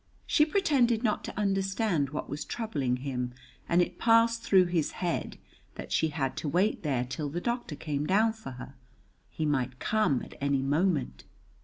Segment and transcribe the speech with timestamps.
[0.25, 3.33] She pretended not to understand what was troubling him,
[3.69, 5.37] and it passed through his head
[5.75, 8.73] that she had to wait there till the doctor came down for her.
[9.29, 11.25] He might come at any moment.